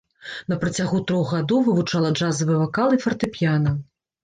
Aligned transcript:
На 0.53 0.55
працягу 0.63 1.01
трох 1.11 1.35
гадоў 1.35 1.59
вывучала 1.69 2.11
джазавы 2.17 2.59
вакал 2.65 2.99
і 2.99 3.03
фартэпіяна. 3.07 3.79